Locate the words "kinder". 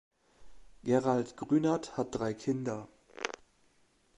2.33-2.87